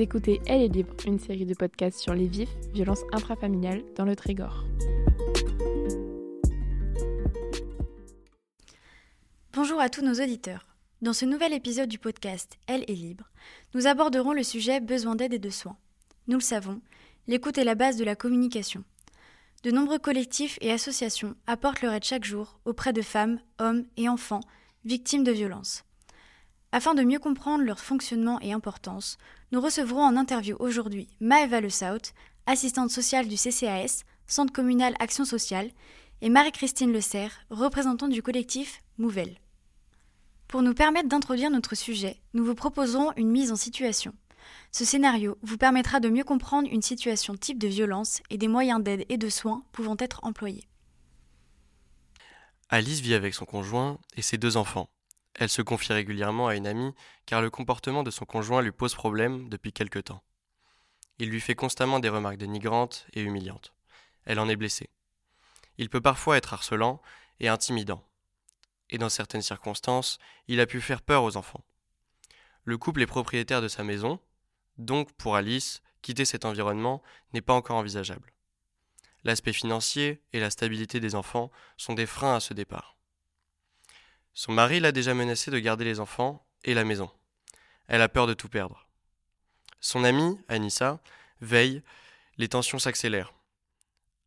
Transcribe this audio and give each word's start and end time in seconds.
Écoutez 0.00 0.40
Elle 0.46 0.62
est 0.62 0.68
libre, 0.68 0.94
une 1.06 1.18
série 1.18 1.44
de 1.44 1.52
podcasts 1.52 1.98
sur 1.98 2.14
les 2.14 2.26
vifs, 2.26 2.56
violences 2.72 3.04
intrafamiliales 3.12 3.82
dans 3.96 4.06
le 4.06 4.16
Trégor. 4.16 4.64
Bonjour 9.52 9.78
à 9.78 9.90
tous 9.90 10.00
nos 10.00 10.14
auditeurs. 10.14 10.66
Dans 11.02 11.12
ce 11.12 11.26
nouvel 11.26 11.52
épisode 11.52 11.90
du 11.90 11.98
podcast 11.98 12.56
Elle 12.66 12.84
est 12.84 12.94
libre, 12.94 13.30
nous 13.74 13.86
aborderons 13.86 14.32
le 14.32 14.42
sujet 14.42 14.80
besoin 14.80 15.16
d'aide 15.16 15.34
et 15.34 15.38
de 15.38 15.50
soins. 15.50 15.76
Nous 16.28 16.38
le 16.38 16.42
savons, 16.42 16.80
l'écoute 17.26 17.58
est 17.58 17.64
la 17.64 17.74
base 17.74 17.98
de 17.98 18.04
la 18.04 18.16
communication. 18.16 18.84
De 19.64 19.70
nombreux 19.70 19.98
collectifs 19.98 20.56
et 20.62 20.72
associations 20.72 21.34
apportent 21.46 21.82
leur 21.82 21.92
aide 21.92 22.04
chaque 22.04 22.24
jour 22.24 22.58
auprès 22.64 22.94
de 22.94 23.02
femmes, 23.02 23.38
hommes 23.58 23.84
et 23.98 24.08
enfants 24.08 24.40
victimes 24.86 25.24
de 25.24 25.32
violences. 25.32 25.84
Afin 26.72 26.94
de 26.94 27.02
mieux 27.02 27.18
comprendre 27.18 27.64
leur 27.64 27.80
fonctionnement 27.80 28.38
et 28.40 28.52
importance, 28.52 29.18
nous 29.50 29.60
recevrons 29.60 30.04
en 30.04 30.16
interview 30.16 30.56
aujourd'hui 30.60 31.08
Maëva 31.20 31.60
Le 31.60 31.68
Saut, 31.68 32.12
assistante 32.46 32.90
sociale 32.90 33.26
du 33.26 33.34
CCAS, 33.34 34.04
Centre 34.28 34.52
communal 34.52 34.94
Action 35.00 35.24
sociale, 35.24 35.70
et 36.22 36.28
Marie-Christine 36.28 36.92
Le 36.92 37.00
Serre, 37.00 37.32
représentante 37.50 38.12
du 38.12 38.22
collectif 38.22 38.82
Mouvelle. 38.98 39.36
Pour 40.46 40.62
nous 40.62 40.74
permettre 40.74 41.08
d'introduire 41.08 41.50
notre 41.50 41.74
sujet, 41.74 42.20
nous 42.34 42.44
vous 42.44 42.54
proposerons 42.54 43.12
une 43.16 43.30
mise 43.30 43.50
en 43.50 43.56
situation. 43.56 44.14
Ce 44.70 44.84
scénario 44.84 45.38
vous 45.42 45.56
permettra 45.56 45.98
de 45.98 46.08
mieux 46.08 46.24
comprendre 46.24 46.68
une 46.70 46.82
situation 46.82 47.34
type 47.36 47.58
de 47.58 47.68
violence 47.68 48.20
et 48.30 48.38
des 48.38 48.48
moyens 48.48 48.82
d'aide 48.82 49.06
et 49.08 49.18
de 49.18 49.28
soins 49.28 49.64
pouvant 49.72 49.96
être 49.98 50.20
employés. 50.22 50.68
Alice 52.68 53.00
vit 53.00 53.14
avec 53.14 53.34
son 53.34 53.44
conjoint 53.44 53.98
et 54.16 54.22
ses 54.22 54.38
deux 54.38 54.56
enfants. 54.56 54.88
Elle 55.40 55.48
se 55.48 55.62
confie 55.62 55.94
régulièrement 55.94 56.48
à 56.48 56.54
une 56.54 56.66
amie 56.66 56.94
car 57.24 57.40
le 57.40 57.48
comportement 57.48 58.02
de 58.02 58.10
son 58.10 58.26
conjoint 58.26 58.60
lui 58.60 58.72
pose 58.72 58.94
problème 58.94 59.48
depuis 59.48 59.72
quelque 59.72 59.98
temps. 59.98 60.22
Il 61.18 61.30
lui 61.30 61.40
fait 61.40 61.54
constamment 61.54 61.98
des 61.98 62.10
remarques 62.10 62.36
dénigrantes 62.36 63.06
et 63.14 63.22
humiliantes. 63.22 63.72
Elle 64.26 64.38
en 64.38 64.50
est 64.50 64.56
blessée. 64.56 64.90
Il 65.78 65.88
peut 65.88 66.02
parfois 66.02 66.36
être 66.36 66.52
harcelant 66.52 67.00
et 67.40 67.48
intimidant. 67.48 68.06
Et 68.90 68.98
dans 68.98 69.08
certaines 69.08 69.40
circonstances, 69.40 70.18
il 70.46 70.60
a 70.60 70.66
pu 70.66 70.82
faire 70.82 71.00
peur 71.00 71.24
aux 71.24 71.38
enfants. 71.38 71.64
Le 72.64 72.76
couple 72.76 73.00
est 73.00 73.06
propriétaire 73.06 73.62
de 73.62 73.68
sa 73.68 73.82
maison, 73.82 74.20
donc 74.76 75.10
pour 75.12 75.36
Alice, 75.36 75.80
quitter 76.02 76.26
cet 76.26 76.44
environnement 76.44 77.02
n'est 77.32 77.40
pas 77.40 77.54
encore 77.54 77.76
envisageable. 77.76 78.34
L'aspect 79.24 79.54
financier 79.54 80.20
et 80.34 80.40
la 80.40 80.50
stabilité 80.50 81.00
des 81.00 81.14
enfants 81.14 81.50
sont 81.78 81.94
des 81.94 82.04
freins 82.04 82.36
à 82.36 82.40
ce 82.40 82.52
départ. 82.52 82.99
Son 84.34 84.52
mari 84.52 84.80
l'a 84.80 84.92
déjà 84.92 85.14
menacé 85.14 85.50
de 85.50 85.58
garder 85.58 85.84
les 85.84 86.00
enfants 86.00 86.46
et 86.64 86.74
la 86.74 86.84
maison. 86.84 87.10
Elle 87.88 88.02
a 88.02 88.08
peur 88.08 88.26
de 88.26 88.34
tout 88.34 88.48
perdre. 88.48 88.86
Son 89.80 90.04
amie, 90.04 90.38
Anissa, 90.48 91.00
veille, 91.40 91.82
les 92.36 92.48
tensions 92.48 92.78
s'accélèrent. 92.78 93.34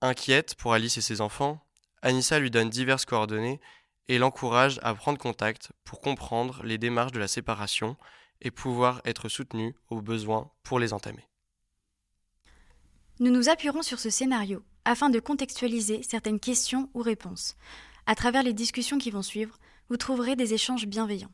Inquiète 0.02 0.56
pour 0.56 0.74
Alice 0.74 0.98
et 0.98 1.02
ses 1.02 1.22
enfants, 1.22 1.66
Anissa 2.02 2.40
lui 2.40 2.52
donne 2.52 2.70
diverses 2.70 3.06
coordonnées 3.06 3.62
et 4.10 4.18
l'encourage 4.18 4.80
à 4.84 4.94
prendre 4.94 5.18
contact 5.18 5.72
pour 5.86 6.02
comprendre 6.02 6.62
les 6.64 6.78
démarches 6.78 7.14
de 7.14 7.20
la 7.20 7.28
séparation 7.28 7.96
et 8.42 8.52
pouvoir 8.52 9.02
être 9.06 9.30
soutenue 9.30 9.76
aux 9.90 10.02
besoins 10.02 10.52
pour 10.64 10.80
les 10.80 10.92
entamer. 10.92 11.28
Nous 13.20 13.32
nous 13.32 13.48
appuierons 13.48 13.84
sur 13.84 14.00
ce 14.00 14.10
scénario 14.10 14.64
afin 14.86 15.10
de 15.10 15.20
contextualiser 15.20 16.04
certaines 16.04 16.40
questions 16.40 16.90
ou 16.94 17.02
réponses. 17.02 17.56
À 18.06 18.16
travers 18.16 18.44
les 18.44 18.54
discussions 18.54 18.98
qui 18.98 19.12
vont 19.12 19.22
suivre, 19.22 19.58
vous 19.90 19.98
trouverez 19.98 20.36
des 20.36 20.54
échanges 20.54 20.88
bienveillants. 20.88 21.32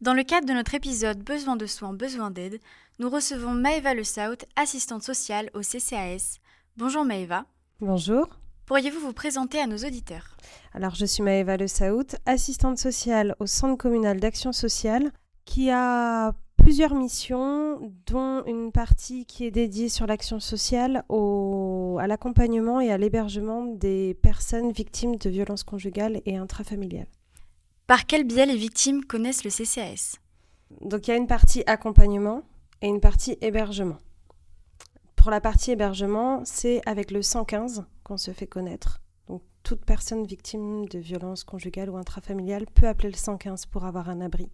Dans 0.00 0.14
le 0.14 0.22
cadre 0.22 0.46
de 0.46 0.52
notre 0.52 0.74
épisode 0.74 1.22
Besoin 1.22 1.56
de 1.56 1.66
soins, 1.66 1.94
besoin 1.94 2.30
d'aide, 2.30 2.60
nous 2.98 3.08
recevons 3.08 3.52
Maëva 3.52 3.94
Le 3.94 4.04
Saut, 4.04 4.44
assistante 4.56 5.02
sociale 5.02 5.50
au 5.54 5.60
CCAS. 5.60 6.40
Bonjour 6.76 7.04
Maëva. 7.04 7.46
Bonjour. 7.80 8.28
Pourriez-vous 8.66 9.00
vous 9.00 9.12
présenter 9.12 9.60
à 9.60 9.66
nos 9.66 9.78
auditeurs? 9.78 10.36
Alors, 10.72 10.94
je 10.94 11.04
suis 11.04 11.22
Maëva 11.22 11.56
Le 11.56 11.68
Saout, 11.68 12.16
assistante 12.26 12.78
sociale 12.78 13.36
au 13.38 13.46
Centre 13.46 13.76
communal 13.76 14.20
d'action 14.20 14.52
sociale, 14.52 15.12
qui 15.44 15.70
a 15.70 16.32
plusieurs 16.64 16.94
missions, 16.94 17.92
dont 18.06 18.42
une 18.46 18.72
partie 18.72 19.26
qui 19.26 19.44
est 19.44 19.50
dédiée 19.50 19.90
sur 19.90 20.06
l'action 20.06 20.40
sociale 20.40 21.04
au, 21.10 21.98
à 22.00 22.06
l'accompagnement 22.06 22.80
et 22.80 22.90
à 22.90 22.96
l'hébergement 22.96 23.66
des 23.66 24.14
personnes 24.22 24.72
victimes 24.72 25.16
de 25.16 25.28
violences 25.28 25.62
conjugales 25.62 26.22
et 26.24 26.38
intrafamiliales. 26.38 27.10
Par 27.86 28.06
quel 28.06 28.24
biais 28.24 28.46
les 28.46 28.56
victimes 28.56 29.04
connaissent 29.04 29.44
le 29.44 29.50
CCAS 29.50 30.16
Donc 30.80 31.06
il 31.06 31.10
y 31.10 31.14
a 31.14 31.18
une 31.18 31.26
partie 31.26 31.62
accompagnement 31.66 32.40
et 32.80 32.88
une 32.88 33.00
partie 33.00 33.36
hébergement. 33.42 33.98
Pour 35.16 35.30
la 35.30 35.42
partie 35.42 35.72
hébergement, 35.72 36.40
c'est 36.46 36.80
avec 36.86 37.10
le 37.10 37.20
115 37.20 37.84
qu'on 38.04 38.16
se 38.16 38.30
fait 38.30 38.46
connaître. 38.46 39.02
Toute 39.64 39.84
personne 39.86 40.26
victime 40.26 40.86
de 40.86 40.98
violences 40.98 41.42
conjugales 41.42 41.88
ou 41.88 41.96
intrafamiliales 41.96 42.66
peut 42.66 42.86
appeler 42.86 43.10
le 43.10 43.16
115 43.16 43.64
pour 43.64 43.86
avoir 43.86 44.10
un 44.10 44.20
abri. 44.20 44.50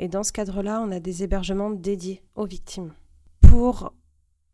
Et 0.00 0.08
dans 0.08 0.24
ce 0.24 0.32
cadre-là, 0.32 0.82
on 0.84 0.90
a 0.90 0.98
des 0.98 1.22
hébergements 1.22 1.70
dédiés 1.70 2.22
aux 2.34 2.44
victimes. 2.44 2.92
Pour 3.40 3.94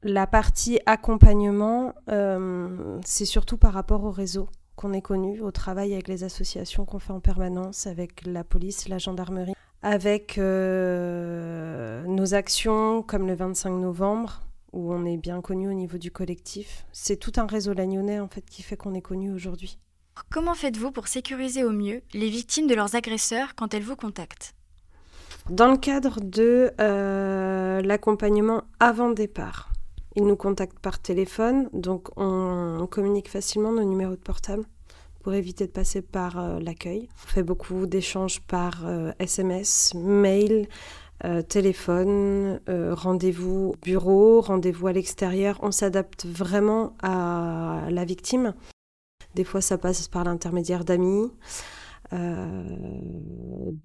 la 0.02 0.26
partie 0.26 0.78
accompagnement, 0.84 1.94
euh, 2.10 3.00
c'est 3.02 3.24
surtout 3.24 3.56
par 3.56 3.72
rapport 3.72 4.04
au 4.04 4.10
réseau 4.10 4.50
qu'on 4.76 4.92
est 4.92 5.00
connu, 5.00 5.40
au 5.40 5.50
travail 5.52 5.94
avec 5.94 6.06
les 6.06 6.22
associations 6.22 6.84
qu'on 6.84 6.98
fait 6.98 7.14
en 7.14 7.20
permanence, 7.20 7.86
avec 7.86 8.26
la 8.26 8.44
police, 8.44 8.88
la 8.88 8.98
gendarmerie, 8.98 9.54
avec 9.82 10.36
euh, 10.36 12.04
nos 12.04 12.34
actions 12.34 13.02
comme 13.02 13.26
le 13.26 13.34
25 13.34 13.70
novembre, 13.70 14.42
où 14.72 14.92
on 14.92 15.04
est 15.04 15.16
bien 15.16 15.40
connu 15.40 15.68
au 15.68 15.74
niveau 15.74 15.98
du 15.98 16.10
collectif. 16.10 16.86
C'est 16.92 17.16
tout 17.16 17.32
un 17.36 17.46
réseau 17.46 17.72
lagnonnais 17.72 18.20
en 18.20 18.28
fait 18.28 18.44
qui 18.44 18.62
fait 18.62 18.76
qu'on 18.76 18.94
est 18.94 19.02
connu 19.02 19.32
aujourd'hui. 19.32 19.78
Comment 20.30 20.54
faites-vous 20.54 20.90
pour 20.90 21.08
sécuriser 21.08 21.64
au 21.64 21.70
mieux 21.70 22.02
les 22.12 22.28
victimes 22.28 22.66
de 22.66 22.74
leurs 22.74 22.94
agresseurs 22.94 23.54
quand 23.54 23.72
elles 23.74 23.82
vous 23.82 23.96
contactent? 23.96 24.54
Dans 25.48 25.70
le 25.70 25.78
cadre 25.78 26.20
de 26.20 26.72
euh, 26.80 27.80
l'accompagnement 27.80 28.64
avant 28.80 29.10
départ, 29.10 29.70
ils 30.16 30.26
nous 30.26 30.36
contactent 30.36 30.80
par 30.80 30.98
téléphone, 30.98 31.70
donc 31.72 32.08
on, 32.16 32.78
on, 32.80 32.86
communique 32.86 33.30
facilement 33.30 33.72
nos 33.72 33.84
numéros 33.84 34.16
de 34.16 34.20
portable 34.20 34.64
pour 35.22 35.32
éviter 35.34 35.66
de 35.66 35.72
passer 35.72 36.02
par 36.02 36.38
euh, 36.38 36.58
l'accueil. 36.58 37.08
On 37.24 37.28
fait 37.28 37.42
beaucoup 37.42 37.86
d'échanges 37.86 38.40
par 38.40 38.86
euh, 38.86 39.12
SMS, 39.18 39.94
mail, 39.94 40.66
euh, 41.24 41.42
téléphone, 41.42 42.60
euh, 42.68 42.94
rendez-vous 42.94 43.74
bureau, 43.82 44.40
rendez-vous 44.40 44.86
à 44.86 44.92
l'extérieur. 44.92 45.58
On 45.62 45.72
s'adapte 45.72 46.26
vraiment 46.26 46.96
à 47.02 47.88
la 47.90 48.04
victime. 48.04 48.54
Des 49.34 49.44
fois, 49.44 49.60
ça 49.60 49.78
passe 49.78 50.06
par 50.08 50.24
l'intermédiaire 50.24 50.84
d'amis, 50.84 51.30
euh, 52.12 52.62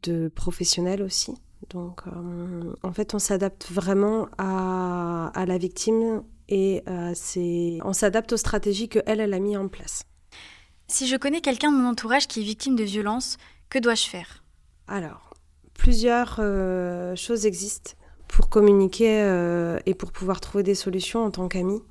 de 0.03 0.27
professionnels 0.29 1.01
aussi. 1.01 1.33
Donc, 1.69 2.01
en 2.83 2.91
fait, 2.91 3.15
on 3.15 3.19
s'adapte 3.19 3.71
vraiment 3.71 4.27
à, 4.37 5.31
à, 5.33 5.45
la 5.45 5.57
victime 5.57 6.23
et 6.49 6.83
on 6.87 7.93
s'adapte 7.93 8.33
aux 8.33 8.37
stratégies 8.37 8.89
qu'elle, 8.89 9.21
elle 9.21 9.33
a 9.33 9.39
mis 9.39 9.55
en 9.55 9.69
place. 9.69 10.03
Si 10.87 11.07
je 11.07 11.15
connais 11.15 11.39
quelqu'un 11.39 11.71
de 11.71 11.77
mon 11.77 11.89
entourage 11.89 12.27
qui 12.27 12.41
est 12.41 12.43
victime 12.43 12.75
de 12.75 12.83
violence, 12.83 13.37
que 13.69 13.79
dois-je 13.79 14.07
faire? 14.07 14.43
Alors, 14.87 15.32
plusieurs 15.83 16.37
euh, 16.39 17.13
choses 17.17 17.45
existent 17.45 17.91
pour 18.29 18.47
communiquer 18.47 19.21
euh, 19.21 19.79
et 19.85 19.93
pour 19.93 20.13
pouvoir 20.13 20.39
trouver 20.39 20.63
des 20.63 20.75
solutions 20.75 21.25
en 21.25 21.29
tant 21.29 21.49
qu'ami. 21.49 21.81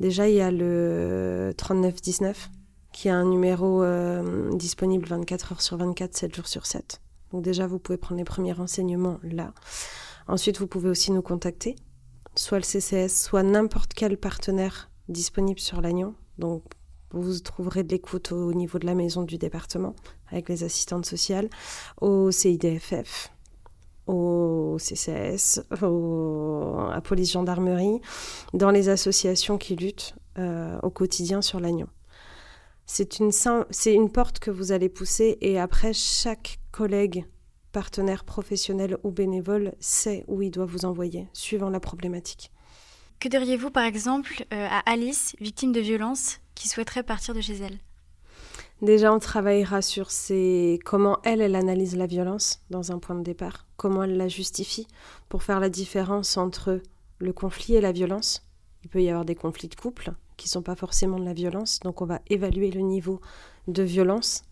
Déjà, 0.00 0.30
il 0.30 0.36
y 0.36 0.40
a 0.40 0.50
le 0.50 1.52
3919 1.58 2.48
qui 2.92 3.08
est 3.08 3.10
un 3.10 3.26
numéro 3.26 3.82
euh, 3.82 4.50
disponible 4.54 5.06
24 5.06 5.52
heures 5.52 5.60
sur 5.60 5.76
24, 5.76 6.16
7 6.16 6.34
jours 6.34 6.46
sur 6.46 6.64
7. 6.64 7.02
Donc 7.32 7.42
déjà, 7.42 7.66
vous 7.66 7.78
pouvez 7.78 7.98
prendre 7.98 8.18
les 8.18 8.24
premiers 8.24 8.54
renseignements 8.54 9.18
là. 9.22 9.52
Ensuite, 10.26 10.58
vous 10.58 10.66
pouvez 10.66 10.88
aussi 10.88 11.12
nous 11.12 11.20
contacter, 11.20 11.76
soit 12.36 12.56
le 12.56 12.64
CCS, 12.64 13.10
soit 13.10 13.42
n'importe 13.42 13.92
quel 13.92 14.16
partenaire 14.16 14.88
disponible 15.10 15.60
sur 15.60 15.82
l'Agnon. 15.82 16.14
Donc 16.38 16.62
vous 17.10 17.38
trouverez 17.40 17.84
de 17.84 17.90
l'écoute 17.90 18.32
au 18.32 18.54
niveau 18.54 18.78
de 18.78 18.86
la 18.86 18.94
maison 18.94 19.22
du 19.22 19.36
département 19.36 19.94
avec 20.28 20.48
les 20.48 20.64
assistantes 20.64 21.04
sociales, 21.04 21.50
au 22.00 22.30
CIDFF, 22.30 23.33
au 24.06 24.76
CCS, 24.78 25.60
au, 25.82 26.76
à 26.92 27.00
police 27.00 27.32
gendarmerie, 27.32 28.00
dans 28.52 28.70
les 28.70 28.88
associations 28.88 29.58
qui 29.58 29.76
luttent 29.76 30.14
euh, 30.38 30.78
au 30.82 30.90
quotidien 30.90 31.42
sur 31.42 31.60
l'agneau. 31.60 31.86
C'est 32.86 33.18
une, 33.18 34.10
porte 34.10 34.38
que 34.38 34.50
vous 34.50 34.72
allez 34.72 34.88
pousser 34.88 35.38
et 35.40 35.58
après 35.58 35.92
chaque 35.92 36.58
collègue, 36.70 37.24
partenaire 37.72 38.24
professionnel 38.24 38.98
ou 39.04 39.10
bénévole 39.10 39.72
sait 39.80 40.24
où 40.28 40.42
il 40.42 40.50
doit 40.50 40.66
vous 40.66 40.84
envoyer, 40.84 41.28
suivant 41.32 41.70
la 41.70 41.80
problématique. 41.80 42.50
Que 43.20 43.28
diriez-vous 43.28 43.70
par 43.70 43.84
exemple 43.84 44.44
euh, 44.52 44.66
à 44.68 44.80
Alice, 44.90 45.34
victime 45.40 45.72
de 45.72 45.80
violence, 45.80 46.40
qui 46.54 46.68
souhaiterait 46.68 47.02
partir 47.02 47.34
de 47.34 47.40
chez 47.40 47.56
elle? 47.56 47.78
Déjà, 48.82 49.14
on 49.14 49.18
travaillera 49.18 49.82
sur 49.82 50.10
ses... 50.10 50.78
comment 50.84 51.18
elle, 51.22 51.40
elle 51.40 51.54
analyse 51.54 51.96
la 51.96 52.06
violence 52.06 52.60
dans 52.70 52.92
un 52.92 52.98
point 52.98 53.14
de 53.14 53.22
départ, 53.22 53.66
comment 53.76 54.02
elle 54.02 54.16
la 54.16 54.28
justifie, 54.28 54.86
pour 55.28 55.42
faire 55.42 55.60
la 55.60 55.68
différence 55.68 56.36
entre 56.36 56.80
le 57.18 57.32
conflit 57.32 57.76
et 57.76 57.80
la 57.80 57.92
violence. 57.92 58.46
Il 58.82 58.90
peut 58.90 59.02
y 59.02 59.08
avoir 59.08 59.24
des 59.24 59.34
conflits 59.34 59.68
de 59.68 59.74
couple 59.74 60.12
qui 60.36 60.48
ne 60.48 60.50
sont 60.50 60.62
pas 60.62 60.74
forcément 60.74 61.18
de 61.18 61.24
la 61.24 61.32
violence, 61.32 61.80
donc 61.80 62.02
on 62.02 62.06
va 62.06 62.20
évaluer 62.28 62.70
le 62.70 62.80
niveau 62.80 63.20
de 63.68 63.82
violence 63.82 64.42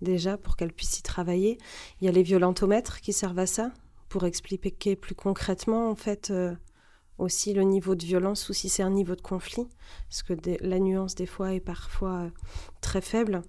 déjà 0.00 0.36
pour 0.36 0.56
qu'elle 0.56 0.72
puisse 0.72 0.98
y 0.98 1.02
travailler. 1.02 1.58
Il 2.00 2.06
y 2.06 2.08
a 2.08 2.12
les 2.12 2.22
violentomètres 2.22 3.00
qui 3.00 3.12
servent 3.12 3.38
à 3.38 3.46
ça, 3.46 3.72
pour 4.08 4.24
expliquer 4.24 4.96
plus 4.96 5.14
concrètement 5.14 5.90
en 5.90 5.94
fait 5.94 6.30
euh, 6.30 6.54
aussi 7.18 7.52
le 7.52 7.62
niveau 7.62 7.94
de 7.94 8.04
violence 8.04 8.48
ou 8.48 8.52
si 8.52 8.68
c'est 8.68 8.82
un 8.82 8.90
niveau 8.90 9.14
de 9.14 9.20
conflit, 9.20 9.66
parce 10.08 10.22
que 10.22 10.34
la 10.60 10.78
nuance 10.78 11.14
des 11.14 11.26
fois 11.26 11.52
est 11.52 11.60
parfois 11.60 12.20
euh, 12.20 12.30
très 12.80 13.00
faible. 13.00 13.42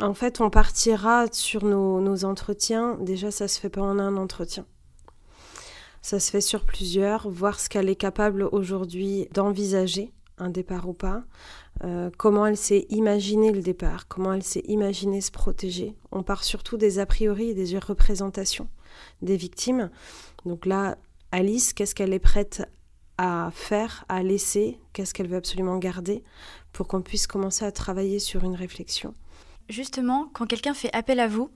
En 0.00 0.14
fait, 0.14 0.40
on 0.40 0.50
partira 0.50 1.26
sur 1.30 1.64
nos, 1.64 2.24
entretiens. 2.24 2.96
Déjà, 3.00 3.30
ça 3.30 3.46
se 3.46 3.60
fait 3.60 3.68
pas 3.68 3.82
en 3.82 3.98
un 3.98 4.16
entretien. 4.16 4.66
Ça 6.00 6.18
se 6.18 6.30
fait 6.30 6.40
sur 6.40 6.64
plusieurs, 6.64 7.28
voir 7.28 7.60
ce 7.60 7.68
qu'elle 7.68 7.88
est 7.88 7.96
capable 7.96 8.42
aujourd'hui 8.50 9.28
d'envisager, 9.32 10.12
un 10.38 10.50
départ 10.50 10.88
ou 10.88 10.94
pas, 10.94 11.22
euh, 11.84 12.10
comment 12.18 12.46
elle 12.46 12.56
s'est 12.56 12.86
imaginé 12.88 13.52
le 13.52 13.62
départ, 13.62 14.08
comment 14.08 14.32
elle 14.32 14.42
s'est 14.42 14.64
imaginé 14.66 15.20
se 15.20 15.30
protéger. 15.30 15.94
On 16.10 16.24
part 16.24 16.42
surtout 16.42 16.76
des 16.76 16.98
a 16.98 17.06
priori 17.06 17.50
et 17.50 17.54
des 17.54 17.78
représentations 17.78 18.68
des 19.20 19.36
victimes. 19.36 19.90
Donc 20.44 20.66
là, 20.66 20.96
Alice, 21.30 21.72
qu'est-ce 21.72 21.94
qu'elle 21.94 22.12
est 22.12 22.18
prête 22.18 22.62
à 23.22 23.52
faire, 23.52 24.04
à 24.08 24.24
laisser, 24.24 24.80
qu'est-ce 24.92 25.14
qu'elle 25.14 25.28
veut 25.28 25.36
absolument 25.36 25.78
garder 25.78 26.24
pour 26.72 26.88
qu'on 26.88 27.02
puisse 27.02 27.28
commencer 27.28 27.64
à 27.64 27.70
travailler 27.70 28.18
sur 28.18 28.42
une 28.42 28.56
réflexion. 28.56 29.14
Justement, 29.68 30.28
quand 30.34 30.46
quelqu'un 30.46 30.74
fait 30.74 30.92
appel 30.92 31.20
à 31.20 31.28
vous, 31.28 31.50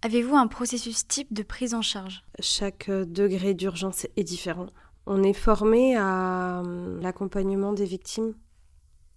avez-vous 0.00 0.34
un 0.34 0.46
processus 0.46 1.06
type 1.06 1.34
de 1.34 1.42
prise 1.42 1.74
en 1.74 1.82
charge? 1.82 2.24
Chaque 2.38 2.88
euh, 2.88 3.04
degré 3.04 3.52
d'urgence 3.52 4.06
est 4.16 4.24
différent. 4.24 4.68
On 5.04 5.22
est 5.22 5.34
formé 5.34 5.94
à 5.94 6.62
euh, 6.62 6.98
l'accompagnement 7.02 7.74
des 7.74 7.84
victimes, 7.84 8.32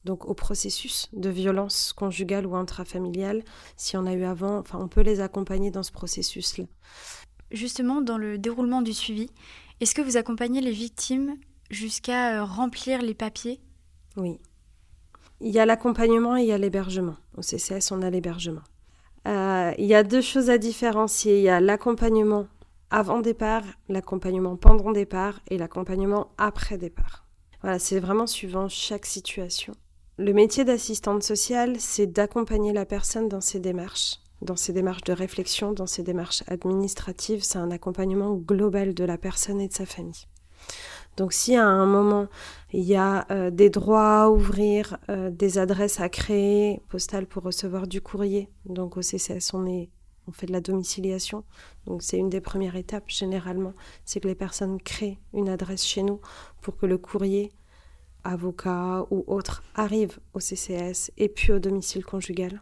donc 0.03 0.25
au 0.25 0.33
processus 0.33 1.07
de 1.13 1.29
violence 1.29 1.93
conjugale 1.93 2.45
ou 2.45 2.57
intrafamiliale. 2.57 3.43
Si 3.77 3.95
on 3.95 4.05
a 4.05 4.13
eu 4.13 4.25
avant, 4.25 4.57
enfin, 4.57 4.77
on 4.77 4.89
peut 4.89 5.01
les 5.01 5.21
accompagner 5.21 5.71
dans 5.71 5.83
ce 5.83 5.93
processus-là. 5.93 6.65
Justement, 7.51 8.01
dans 8.01 8.17
le 8.17 8.37
déroulement 8.37 8.81
du 8.81 8.93
suivi, 8.93 9.29
est-ce 9.79 9.95
que 9.95 10.01
vous 10.01 10.17
accompagnez 10.17 10.59
les 10.59 10.71
victimes 10.71 11.37
jusqu'à 11.69 12.41
euh, 12.41 12.43
remplir 12.43 13.01
les 13.01 13.13
papiers 13.13 13.59
Oui. 14.17 14.39
Il 15.41 15.51
y 15.51 15.59
a 15.59 15.65
l'accompagnement 15.65 16.37
et 16.37 16.41
il 16.41 16.47
y 16.47 16.53
a 16.53 16.57
l'hébergement. 16.57 17.15
Au 17.37 17.41
CCS, 17.41 17.91
on 17.91 18.01
a 18.01 18.09
l'hébergement. 18.09 18.61
Euh, 19.27 19.73
il 19.77 19.85
y 19.85 19.95
a 19.95 20.03
deux 20.03 20.21
choses 20.21 20.49
à 20.49 20.57
différencier. 20.57 21.39
Il 21.39 21.43
y 21.43 21.49
a 21.49 21.59
l'accompagnement 21.59 22.47
avant 22.89 23.21
départ, 23.21 23.63
l'accompagnement 23.89 24.55
pendant 24.55 24.91
départ 24.91 25.39
et 25.49 25.57
l'accompagnement 25.57 26.27
après 26.37 26.77
départ. 26.77 27.25
Voilà, 27.61 27.79
c'est 27.79 27.99
vraiment 27.99 28.27
suivant 28.27 28.69
chaque 28.69 29.05
situation. 29.05 29.73
Le 30.17 30.31
métier 30.31 30.63
d'assistante 30.63 31.23
sociale, 31.23 31.77
c'est 31.79 32.05
d'accompagner 32.05 32.71
la 32.71 32.85
personne 32.85 33.29
dans 33.29 33.41
ses 33.41 33.59
démarches, 33.59 34.19
dans 34.43 34.55
ses 34.55 34.73
démarches 34.73 35.03
de 35.03 35.13
réflexion, 35.13 35.71
dans 35.71 35.87
ses 35.87 36.03
démarches 36.03 36.43
administratives. 36.47 37.43
C'est 37.43 37.57
un 37.57 37.71
accompagnement 37.71 38.35
global 38.35 38.93
de 38.93 39.03
la 39.03 39.17
personne 39.17 39.59
et 39.59 39.67
de 39.67 39.73
sa 39.73 39.87
famille. 39.87 40.27
Donc 41.17 41.33
si 41.33 41.55
à 41.55 41.65
un 41.65 41.85
moment 41.85 42.27
il 42.71 42.83
y 42.83 42.95
a 42.95 43.25
euh, 43.29 43.51
des 43.51 43.69
droits 43.69 44.23
à 44.23 44.29
ouvrir, 44.29 44.97
euh, 45.09 45.29
des 45.29 45.57
adresses 45.57 45.99
à 45.99 46.09
créer, 46.09 46.81
postales 46.89 47.27
pour 47.27 47.43
recevoir 47.43 47.87
du 47.87 48.01
courrier, 48.01 48.49
donc 48.65 48.97
au 48.97 49.01
CCS 49.01 49.53
on 49.53 49.65
est 49.65 49.89
on 50.25 50.31
fait 50.31 50.45
de 50.45 50.53
la 50.53 50.61
domiciliation. 50.61 51.43
Donc 51.85 52.01
c'est 52.01 52.17
une 52.17 52.29
des 52.29 52.41
premières 52.41 52.77
étapes 52.77 53.09
généralement, 53.09 53.73
c'est 54.05 54.19
que 54.19 54.27
les 54.27 54.35
personnes 54.35 54.79
créent 54.81 55.19
une 55.33 55.49
adresse 55.49 55.85
chez 55.85 56.01
nous 56.01 56.21
pour 56.61 56.77
que 56.77 56.85
le 56.85 56.97
courrier 56.97 57.51
avocat 58.23 59.05
ou 59.11 59.25
autre 59.27 59.63
arrive 59.75 60.19
au 60.33 60.39
CCS 60.39 61.11
et 61.17 61.27
puis 61.27 61.51
au 61.51 61.59
domicile 61.59 62.05
conjugal. 62.05 62.61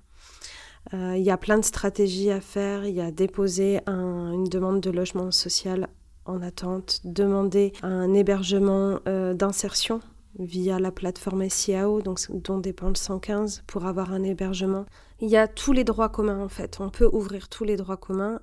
Euh, 0.94 1.16
il 1.16 1.24
y 1.24 1.30
a 1.30 1.38
plein 1.38 1.60
de 1.60 1.64
stratégies 1.64 2.32
à 2.32 2.42
faire. 2.42 2.86
Il 2.86 2.96
y 2.96 3.02
a 3.02 3.12
déposer 3.12 3.80
une 3.88 4.46
demande 4.46 4.82
de 4.82 4.90
logement 4.90 5.30
social 5.32 5.88
en 6.26 6.42
attente, 6.42 7.02
demander 7.04 7.74
un 7.84 8.14
hébergement 8.14 9.00
euh, 9.08 9.34
d'insertion 9.34 10.00
via 10.40 10.80
la 10.80 10.92
plateforme 10.92 11.50
SIAO, 11.50 12.02
donc, 12.02 12.20
dont 12.32 12.58
dépend 12.58 12.90
le 12.90 12.96
115, 12.96 13.64
pour 13.68 13.86
avoir 13.86 14.14
un 14.14 14.24
hébergement. 14.24 14.86
Il 15.20 15.30
y 15.30 15.38
a 15.38 15.48
tous 15.48 15.74
les 15.74 15.84
droits 15.84 16.10
communs 16.10 16.44
en 16.44 16.50
fait. 16.50 16.80
On 16.80 16.90
peut 16.90 17.10
ouvrir 17.12 17.50
tous 17.50 17.64
les 17.64 17.76
droits 17.76 17.98
communs 17.98 18.40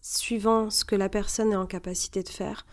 suivant 0.00 0.68
ce 0.68 0.84
que 0.84 0.96
la 0.96 1.08
personne 1.08 1.52
est 1.52 1.56
en 1.56 1.66
capacité 1.66 2.22
de 2.22 2.28
faire. 2.28 2.66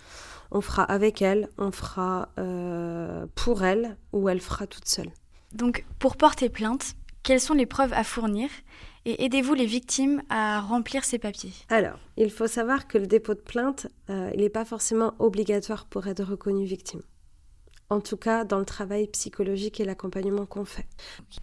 On 0.51 0.61
fera 0.61 0.83
avec 0.83 1.21
elle, 1.21 1.49
on 1.57 1.71
fera 1.71 2.29
euh, 2.39 3.27
pour 3.35 3.63
elle 3.63 3.97
ou 4.13 4.29
elle 4.29 4.41
fera 4.41 4.67
toute 4.67 4.87
seule. 4.87 5.11
Donc 5.53 5.85
pour 5.99 6.17
porter 6.17 6.49
plainte, 6.49 6.95
quelles 7.23 7.39
sont 7.39 7.53
les 7.53 7.65
preuves 7.65 7.93
à 7.93 8.03
fournir? 8.03 8.49
Et 9.05 9.23
aidez-vous 9.23 9.53
les 9.53 9.65
victimes 9.65 10.21
à 10.29 10.59
remplir 10.61 11.05
ces 11.05 11.19
papiers 11.19 11.53
Alors, 11.69 11.99
il 12.17 12.29
faut 12.29 12.47
savoir 12.47 12.87
que 12.87 12.97
le 12.97 13.07
dépôt 13.07 13.33
de 13.33 13.39
plainte, 13.39 13.87
euh, 14.09 14.29
il 14.33 14.41
n'est 14.41 14.49
pas 14.49 14.65
forcément 14.65 15.13
obligatoire 15.19 15.85
pour 15.85 16.07
être 16.07 16.23
reconnu 16.23 16.65
victime. 16.65 17.01
En 17.89 18.01
tout 18.01 18.17
cas, 18.17 18.43
dans 18.43 18.59
le 18.59 18.65
travail 18.65 19.07
psychologique 19.07 19.79
et 19.79 19.85
l'accompagnement 19.85 20.45
qu'on 20.45 20.65
fait. 20.65 20.85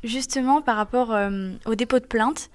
Justement, 0.05 0.63
par 0.63 0.77
rapport 0.77 1.13
euh, 1.13 1.51
au 1.65 1.75
dépôt 1.75 1.99
de 1.99 2.07
plainte, 2.07 2.51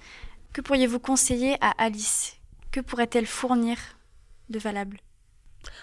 que 0.52 0.60
pourriez-vous 0.60 0.98
conseiller 0.98 1.56
à 1.60 1.72
Alice? 1.78 2.36
Que 2.70 2.80
pourrait-elle 2.80 3.26
fournir 3.26 3.76
de 4.48 4.58
valable? 4.58 4.98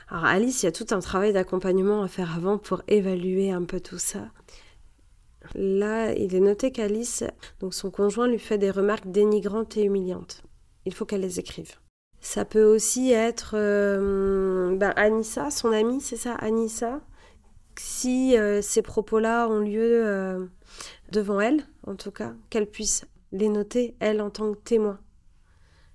Alors 0.09 0.25
Alice, 0.25 0.63
il 0.63 0.65
y 0.65 0.69
a 0.69 0.71
tout 0.71 0.87
un 0.91 0.99
travail 0.99 1.33
d'accompagnement 1.33 2.01
à 2.01 2.07
faire 2.07 2.35
avant 2.35 2.57
pour 2.57 2.81
évaluer 2.87 3.51
un 3.51 3.63
peu 3.63 3.79
tout 3.79 3.99
ça. 3.99 4.27
Là, 5.55 6.13
il 6.13 6.35
est 6.35 6.39
noté 6.39 6.71
qu'Alice, 6.71 7.23
donc 7.59 7.73
son 7.73 7.91
conjoint, 7.91 8.27
lui 8.27 8.39
fait 8.39 8.57
des 8.57 8.71
remarques 8.71 9.09
dénigrantes 9.09 9.77
et 9.77 9.83
humiliantes. 9.83 10.43
Il 10.85 10.93
faut 10.93 11.05
qu'elle 11.05 11.21
les 11.21 11.39
écrive. 11.39 11.75
Ça 12.21 12.45
peut 12.45 12.63
aussi 12.63 13.11
être 13.11 13.51
euh, 13.53 14.75
ben, 14.75 14.93
Anissa, 14.95 15.51
son 15.51 15.71
amie, 15.71 16.01
c'est 16.01 16.17
ça, 16.17 16.35
Anissa? 16.35 17.01
Si 17.77 18.37
euh, 18.37 18.61
ces 18.61 18.81
propos-là 18.81 19.47
ont 19.47 19.59
lieu 19.59 20.05
euh, 20.05 20.45
devant 21.11 21.39
elle, 21.39 21.63
en 21.87 21.95
tout 21.95 22.11
cas, 22.11 22.33
qu'elle 22.49 22.69
puisse 22.69 23.05
les 23.31 23.47
noter, 23.47 23.95
elle, 23.99 24.21
en 24.21 24.29
tant 24.29 24.51
que 24.51 24.57
témoin. 24.57 24.99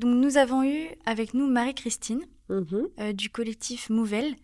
Donc 0.01 0.15
nous 0.15 0.39
avons 0.39 0.65
eu 0.65 0.89
avec 1.05 1.35
nous 1.35 1.47
Marie-Christine 1.47 2.25
mhm. 2.49 3.13
du 3.13 3.29
collectif 3.31 3.91
Mouvelle. 3.91 4.35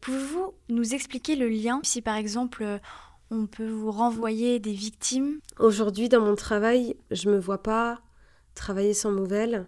Pouvez-vous 0.00 0.54
nous 0.68 0.94
expliquer 0.94 1.34
le 1.36 1.48
lien? 1.48 1.80
Si 1.82 2.02
par 2.02 2.16
exemple 2.16 2.80
on 3.30 3.46
peut 3.46 3.68
vous 3.68 3.90
renvoyer 3.90 4.58
des 4.58 4.72
victimes 4.72 5.40
Aujourd'hui, 5.58 6.08
dans 6.08 6.20
mon 6.20 6.34
travail, 6.36 6.96
je 7.10 7.28
ne 7.28 7.34
me 7.34 7.40
vois 7.40 7.62
pas 7.62 8.00
travailler 8.54 8.94
sans 8.94 9.10
Nouvelle. 9.10 9.66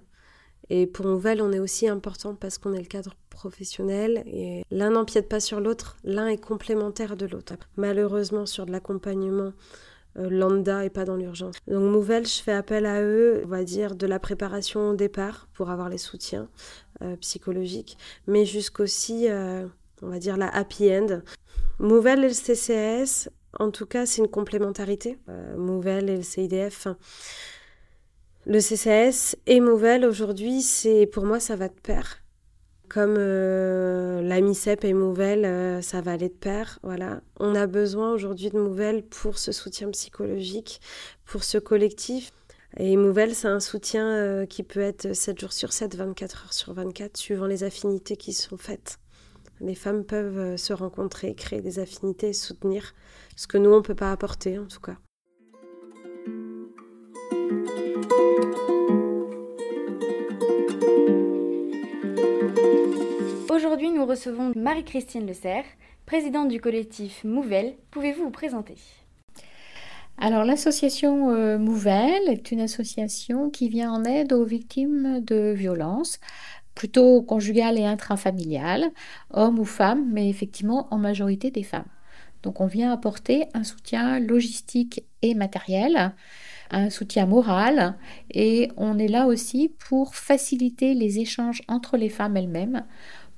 Et 0.69 0.87
pour 0.87 1.07
Nouvelle, 1.07 1.43
on 1.43 1.52
est 1.52 1.59
aussi 1.59 1.88
important 1.88 2.35
parce 2.37 2.59
qu'on 2.59 2.73
est 2.73 2.81
le 2.81 2.87
cadre 2.87 3.14
professionnel 3.29 4.23
et 4.26 4.62
l'un 4.71 4.90
n'empiète 4.90 5.29
pas 5.29 5.40
sur 5.40 5.61
l'autre, 5.61 5.97
l'un 6.05 6.29
est 6.29 6.40
complémentaire 6.40 7.17
de 7.17 7.26
l'autre. 7.26 7.55
Malheureusement, 7.76 8.47
sur 8.47 8.67
de 8.67 8.71
l'accompagnement 8.71 9.52
euh, 10.17 10.29
lambda 10.29 10.85
et 10.85 10.90
pas 10.90 11.05
dans 11.05 11.17
l'urgence. 11.17 11.57
Donc 11.67 11.83
Nouvelle, 11.83 12.26
je 12.26 12.40
fais 12.40 12.52
appel 12.52 12.87
à 12.87 13.02
eux, 13.02 13.43
on 13.45 13.49
va 13.49 13.64
dire, 13.64 13.97
de 13.97 14.07
la 14.07 14.21
préparation 14.21 14.90
au 14.90 14.95
départ 14.95 15.49
pour 15.55 15.71
avoir 15.71 15.88
les 15.88 15.99
soutiens 15.99 16.49
euh, 17.02 17.17
psychologiques, 17.17 17.97
mais 18.26 18.45
jusqu'aussi, 18.45 19.29
euh, 19.29 19.67
on 20.02 20.09
va 20.09 20.19
dire, 20.19 20.37
la 20.37 20.49
happy 20.49 20.93
end. 20.93 21.21
Nouvelle 21.81 22.25
et 22.25 22.29
le 22.29 22.35
CCS, 22.35 23.31
en 23.59 23.71
tout 23.71 23.87
cas, 23.87 24.07
c'est 24.07 24.23
une 24.23 24.28
complémentarité. 24.28 25.19
Euh, 25.28 25.54
et 25.57 26.16
le 26.16 26.23
CIDF. 26.23 26.88
Le 28.47 28.59
CCS 28.59 29.37
et 29.47 29.61
Mouvel, 29.61 30.04
aujourd'hui, 30.04 30.62
c'est 30.62 31.07
pour 31.07 31.25
moi, 31.26 31.40
ça 31.40 31.57
va 31.57 31.69
de 31.69 31.75
pair. 31.75 32.23
Comme 32.88 33.16
euh, 33.19 34.23
la 34.23 34.40
MICEP 34.40 34.85
et 34.85 34.95
Mouvel, 34.95 35.45
euh, 35.45 35.83
ça 35.83 36.00
va 36.00 36.12
aller 36.12 36.28
de 36.28 36.35
pair. 36.35 36.78
Voilà. 36.83 37.21
On 37.38 37.54
a 37.54 37.66
besoin 37.66 38.12
aujourd'hui 38.12 38.50
de 38.50 38.59
Mouvel 38.59 39.04
pour 39.04 39.38
ce 39.38 39.52
soutien 39.52 39.90
psychologique, 39.90 40.80
pour 41.26 41.45
ce 41.45 41.59
collectif. 41.59 42.33
Et 42.76 42.97
Mouvel, 42.97 43.35
c'est 43.35 43.49
un 43.49 43.61
soutien 43.61 44.07
euh, 44.07 44.47
qui 44.47 44.62
peut 44.62 44.80
être 44.80 45.12
7 45.12 45.38
jours 45.40 45.52
sur 45.52 45.73
7, 45.73 45.97
24 45.97 46.45
heures 46.45 46.52
sur 46.52 46.73
24, 46.73 47.16
suivant 47.16 47.47
les 47.47 47.64
affinités 47.64 48.16
qui 48.16 48.33
sont 48.33 48.57
faites. 48.57 49.00
Les 49.61 49.75
femmes 49.75 50.05
peuvent 50.05 50.57
se 50.57 50.73
rencontrer, 50.73 51.35
créer 51.35 51.61
des 51.61 51.79
affinités 51.79 52.29
et 52.29 52.33
soutenir 52.33 52.95
ce 53.37 53.47
que 53.47 53.59
nous, 53.59 53.71
on 53.71 53.76
ne 53.76 53.83
peut 53.83 53.95
pas 53.95 54.11
apporter 54.11 54.59
en 54.59 54.67
tout 54.67 54.81
cas. 54.81 54.97
Aujourd'hui, 63.50 63.90
nous 63.90 64.07
recevons 64.07 64.52
Marie-Christine 64.57 65.26
Le 65.26 65.35
Serre, 65.35 65.64
présidente 66.07 66.49
du 66.49 66.61
collectif 66.61 67.25
Mouvelle. 67.25 67.75
Pouvez-vous 67.90 68.25
vous 68.25 68.31
présenter? 68.31 68.76
Alors 70.23 70.45
l'association 70.45 71.31
euh, 71.31 71.59
Mouvelle 71.59 72.29
est 72.29 72.52
une 72.52 72.61
association 72.61 73.49
qui 73.49 73.71
vient 73.71 73.90
en 73.90 74.05
aide 74.05 74.35
aux 74.35 74.45
victimes 74.45 75.21
de 75.25 75.52
violences, 75.52 76.21
plutôt 76.81 77.21
conjugales 77.21 77.79
et 77.79 77.85
intrafamiliales, 77.85 78.91
hommes 79.35 79.59
ou 79.59 79.67
femmes, 79.67 80.09
mais 80.11 80.31
effectivement 80.31 80.89
en 80.91 80.97
majorité 80.97 81.51
des 81.51 81.63
femmes. 81.63 81.91
Donc 82.43 82.63
on 82.63 82.67
vient 82.67 82.91
apporter 82.91 83.45
un 83.53 83.65
soutien 83.65 84.19
logistique 84.19 85.05
et 85.21 85.35
matériel, 85.35 86.15
un 86.71 86.89
soutien 86.89 87.27
moral, 87.27 87.99
et 88.31 88.71
on 88.79 88.99
est 88.99 89.09
là 89.09 89.27
aussi 89.27 89.71
pour 89.91 90.15
faciliter 90.15 90.95
les 90.95 91.19
échanges 91.19 91.61
entre 91.69 91.99
les 91.99 92.09
femmes 92.09 92.39
elles-mêmes 92.39 92.87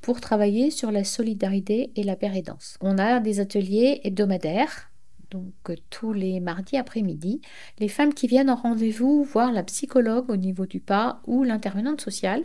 pour 0.00 0.20
travailler 0.20 0.70
sur 0.70 0.92
la 0.92 1.02
solidarité 1.02 1.90
et 1.96 2.04
la 2.04 2.14
pérédance. 2.14 2.78
On 2.80 2.96
a 2.96 3.18
des 3.18 3.40
ateliers 3.40 4.02
hebdomadaires 4.04 4.92
donc 5.32 5.52
euh, 5.70 5.76
tous 5.90 6.12
les 6.12 6.40
mardis 6.40 6.76
après-midi, 6.76 7.40
les 7.78 7.88
femmes 7.88 8.14
qui 8.14 8.26
viennent 8.26 8.50
en 8.50 8.54
rendez-vous 8.54 9.24
voir 9.24 9.50
la 9.50 9.62
psychologue 9.62 10.30
au 10.30 10.36
niveau 10.36 10.66
du 10.66 10.78
pas 10.78 11.20
ou 11.26 11.42
l'intervenante 11.42 12.00
sociale 12.00 12.42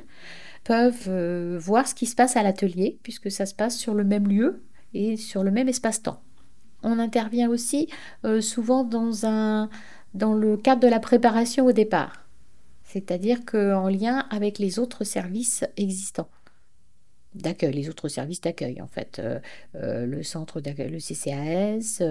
peuvent 0.68 1.08
euh, 1.08 1.58
voir 1.58 1.88
ce 1.88 1.96
qui 1.96 2.06
se 2.06 2.14
passe 2.14 2.36
à 2.36 2.44
l'atelier, 2.44 3.00
puisque 3.02 3.32
ça 3.32 3.46
se 3.46 3.56
passe 3.56 3.78
sur 3.78 3.94
le 3.94 4.04
même 4.04 4.28
lieu 4.28 4.66
et 4.94 5.16
sur 5.16 5.42
le 5.42 5.50
même 5.50 5.70
espace-temps. 5.70 6.22
On 6.84 7.00
intervient 7.00 7.50
aussi 7.50 7.88
euh, 8.26 8.42
souvent 8.42 8.84
dans, 8.84 9.26
un, 9.26 9.70
dans 10.14 10.34
le 10.34 10.58
cadre 10.58 10.82
de 10.82 10.90
la 10.90 11.00
préparation 11.00 11.66
au 11.66 11.72
départ, 11.72 12.28
c'est-à-dire 12.84 13.46
qu'en 13.46 13.88
lien 13.88 14.26
avec 14.30 14.60
les 14.60 14.78
autres 14.78 15.06
services 15.06 15.64
existants 15.78 16.30
d'accueil, 17.34 17.72
les 17.72 17.88
autres 17.88 18.08
services 18.08 18.42
d'accueil 18.42 18.82
en 18.82 18.88
fait, 18.88 19.20
euh, 19.20 20.06
le 20.06 20.24
centre 20.24 20.60
d'accueil, 20.60 20.90
le 20.90 20.98
CCAS, 20.98 22.04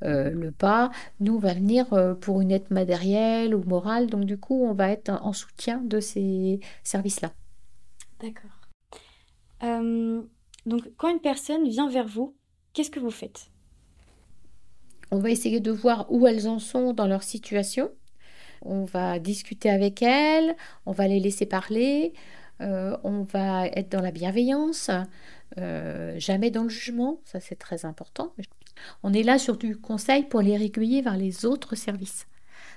le 0.00 0.50
PA, 0.50 0.92
nous 1.18 1.34
on 1.34 1.38
va 1.38 1.52
venir 1.52 1.86
pour 2.20 2.40
une 2.40 2.52
aide 2.52 2.70
matérielle 2.70 3.56
ou 3.56 3.64
morale, 3.64 4.06
donc 4.06 4.24
du 4.24 4.38
coup 4.38 4.64
on 4.64 4.72
va 4.72 4.90
être 4.90 5.10
en 5.10 5.32
soutien 5.32 5.82
de 5.84 5.98
ces 5.98 6.60
services-là. 6.84 7.32
D'accord. 8.22 8.50
donc 10.64 10.82
quand 10.96 11.10
une 11.10 11.20
personne 11.20 11.68
vient 11.68 11.88
vers 11.88 12.06
vous, 12.06 12.34
qu'est-ce 12.72 12.90
que 12.90 13.00
vous 13.00 13.10
faites? 13.10 13.50
On 15.10 15.18
va 15.18 15.30
essayer 15.30 15.60
de 15.60 15.70
voir 15.70 16.06
où 16.10 16.26
elles 16.26 16.48
en 16.48 16.58
sont 16.58 16.94
dans 16.94 17.06
leur 17.06 17.22
situation. 17.22 17.90
On 18.62 18.84
va 18.84 19.18
discuter 19.18 19.68
avec 19.70 20.02
elles, 20.02 20.56
on 20.86 20.92
va 20.92 21.08
les 21.08 21.20
laisser 21.20 21.46
parler, 21.46 22.14
euh, 22.60 22.96
on 23.02 23.22
va 23.24 23.66
être 23.66 23.90
dans 23.90 24.00
la 24.00 24.12
bienveillance, 24.12 24.90
euh, 25.58 26.14
jamais 26.18 26.50
dans 26.50 26.62
le 26.62 26.68
jugement, 26.68 27.20
ça 27.24 27.40
c'est 27.40 27.56
très 27.56 27.84
important. 27.84 28.32
On 29.02 29.12
est 29.12 29.22
là 29.22 29.38
sur 29.38 29.56
du 29.56 29.76
conseil 29.76 30.24
pour 30.24 30.40
les 30.40 30.56
régulier 30.56 31.02
vers 31.02 31.16
les 31.16 31.44
autres 31.44 31.74
services. 31.74 32.26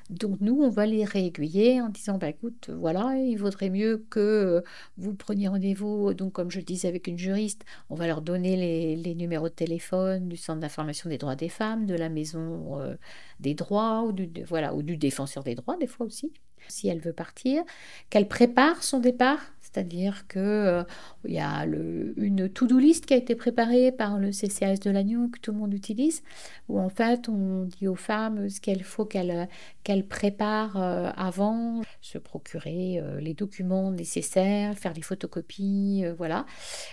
Donc 0.10 0.40
nous, 0.40 0.62
on 0.62 0.70
va 0.70 0.86
les 0.86 1.04
réaiguiller 1.04 1.82
en 1.82 1.90
disant, 1.90 2.20
bah, 2.20 2.30
écoute, 2.30 2.70
voilà, 2.70 3.16
il 3.18 3.38
vaudrait 3.38 3.72
mieux 3.72 4.06
que 4.10 4.64
vous 4.98 5.16
preniez 5.16 5.48
rendez-vous, 5.48 6.14
donc 6.14 6.34
comme 6.34 6.52
je 6.52 6.60
le 6.60 6.64
disais 6.64 6.88
avec 6.88 7.08
une 7.08 7.18
juriste, 7.18 7.66
on 7.90 7.96
va 7.96 8.06
leur 8.06 8.22
donner 8.22 8.56
les, 8.98 9.16
numéros 9.16 9.50
de 9.50 9.54
téléphone 9.54 10.30
du 10.30 10.38
Centre 10.38 10.60
d'information 10.60 11.10
des 11.10 11.18
droits 11.18 11.36
des 11.36 11.50
femmes, 11.50 11.88
de 11.88 11.96
la 11.96 12.10
Maison 12.10 12.80
euh, 12.82 12.96
des 13.40 13.56
droits, 13.56 14.04
ou 14.04 14.14
voilà, 14.48 14.76
ou 14.76 14.84
du 14.84 14.98
défenseur 14.98 15.44
des 15.44 15.56
droits 15.56 15.78
des 15.78 15.88
fois 15.88 16.06
aussi, 16.06 16.32
si 16.68 16.88
elle 16.88 17.00
veut 17.00 17.14
partir, 17.14 17.64
qu'elle 18.12 18.28
prépare 18.28 18.84
son 18.84 19.00
départ 19.00 19.40
c'est-à-dire 19.76 20.26
qu'il 20.28 20.42
euh, 20.42 20.84
y 21.26 21.40
a 21.40 21.66
une 21.66 22.50
to-do 22.50 22.80
list 22.80 23.06
qui 23.06 23.14
a 23.14 23.18
été 23.18 23.36
préparée 23.36 23.92
par 23.92 24.20
le 24.20 24.32
CCAS 24.32 24.78
de 24.80 24.90
l'Agneau 24.90 25.28
que 25.28 25.40
tout 25.40 25.52
le 25.52 25.58
monde 25.58 25.74
utilise, 25.74 26.24
où 26.70 26.80
en 26.80 26.88
fait 26.88 27.28
on 27.28 27.66
dit 27.66 27.90
aux 27.90 27.96
femmes 27.96 28.50
ce 28.50 28.62
qu'il 28.62 28.84
faut 28.86 29.04
qu'elles 29.04 30.08
préparent 30.08 30.82
euh, 30.82 31.10
avant, 31.18 31.82
se 32.00 32.18
procurer 32.18 33.00
euh, 33.00 33.20
les 33.20 33.34
documents 33.34 33.92
nécessaires, 33.92 34.78
faire 34.78 34.94
les 34.94 35.02
photocopies, 35.02 36.06
voilà. 36.18 36.46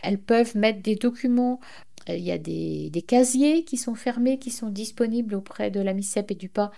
Elles 0.02 0.18
peuvent 0.18 0.56
mettre 0.56 0.82
des 0.82 0.96
documents 0.96 1.60
il 2.08 2.18
y 2.18 2.32
a 2.32 2.38
des, 2.38 2.90
des, 2.90 3.02
casiers 3.02 3.62
qui 3.62 3.76
sont 3.76 3.94
fermés, 3.94 4.40
qui 4.40 4.50
sont 4.50 4.70
disponibles 4.70 5.36
auprès 5.36 5.70
de 5.70 5.78
la 5.78 5.94
MICEP 5.94 6.32
et 6.32 6.34
du 6.34 6.48
PA 6.48 6.72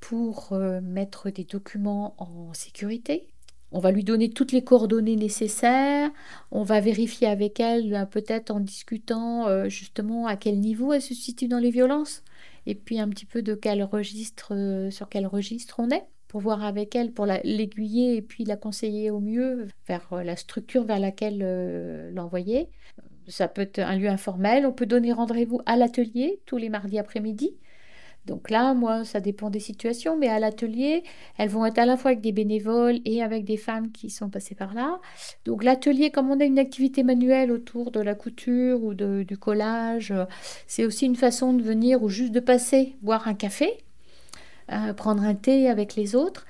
pour 0.00 0.54
mettre 0.82 1.28
des 1.28 1.44
documents 1.44 2.14
en 2.16 2.54
sécurité. 2.54 3.28
On 3.72 3.78
va 3.78 3.92
lui 3.92 4.02
donner 4.02 4.30
toutes 4.30 4.52
les 4.52 4.64
coordonnées 4.64 5.16
nécessaires. 5.16 6.10
On 6.50 6.64
va 6.64 6.80
vérifier 6.80 7.28
avec 7.28 7.60
elle, 7.60 7.94
euh, 7.94 8.04
peut-être 8.04 8.50
en 8.50 8.60
discutant 8.60 9.46
euh, 9.46 9.68
justement 9.68 10.26
à 10.26 10.36
quel 10.36 10.58
niveau 10.58 10.92
elle 10.92 11.02
se 11.02 11.14
situe 11.14 11.46
dans 11.46 11.58
les 11.58 11.70
violences. 11.70 12.24
Et 12.66 12.74
puis 12.74 12.98
un 12.98 13.08
petit 13.08 13.26
peu 13.26 13.42
de 13.42 13.54
quel 13.54 13.82
registre, 13.84 14.54
euh, 14.54 14.90
sur 14.90 15.08
quel 15.08 15.26
registre 15.26 15.76
on 15.78 15.90
est 15.90 16.04
pour 16.26 16.40
voir 16.40 16.64
avec 16.64 16.94
elle, 16.94 17.12
pour 17.12 17.26
l'aiguiller 17.26 18.16
et 18.16 18.22
puis 18.22 18.44
la 18.44 18.56
conseiller 18.56 19.10
au 19.10 19.18
mieux 19.18 19.66
vers 19.88 20.22
la 20.22 20.36
structure 20.36 20.84
vers 20.84 21.00
laquelle 21.00 22.12
l'envoyer. 22.14 22.68
Ça 23.26 23.48
peut 23.48 23.62
être 23.62 23.80
un 23.80 23.96
lieu 23.96 24.08
informel. 24.08 24.64
On 24.64 24.70
peut 24.72 24.86
donner 24.86 25.12
rendez-vous 25.12 25.60
à 25.66 25.76
l'atelier 25.76 26.40
tous 26.46 26.56
les 26.56 26.68
mardis 26.68 27.00
après-midi 27.00 27.56
donc 28.30 28.48
là, 28.48 28.74
moi, 28.74 29.04
ça 29.04 29.18
dépend 29.18 29.50
des 29.50 29.58
situations, 29.58 30.16
mais 30.16 30.28
à 30.28 30.38
l'atelier, 30.38 31.02
elles 31.36 31.48
vont 31.48 31.66
être 31.66 31.80
à 31.80 31.84
la 31.84 31.96
fois 31.96 32.12
avec 32.12 32.20
des 32.20 32.30
bénévoles 32.30 33.00
et 33.04 33.24
avec 33.24 33.44
des 33.44 33.56
femmes 33.56 33.90
qui 33.90 34.08
sont 34.08 34.30
passées 34.30 34.54
par 34.54 34.72
là. 34.72 35.00
Donc 35.44 35.64
l'atelier, 35.64 36.12
comme 36.12 36.30
on 36.30 36.38
a 36.38 36.44
une 36.44 36.60
activité 36.60 37.02
manuelle 37.02 37.50
autour 37.50 37.90
de 37.90 37.98
la 37.98 38.14
couture 38.14 38.84
ou 38.84 38.94
du 38.94 39.36
collage, 39.36 40.14
c'est 40.68 40.84
aussi 40.84 41.06
une 41.06 41.16
façon 41.16 41.54
de 41.54 41.60
venir 41.60 42.04
ou 42.04 42.08
juste 42.08 42.30
de 42.30 42.38
passer, 42.38 42.94
boire 43.02 43.26
un 43.26 43.34
café, 43.34 43.78
euh, 44.70 44.92
prendre 44.92 45.24
un 45.24 45.34
thé 45.34 45.68
avec 45.68 45.96
les 45.96 46.14
autres, 46.14 46.46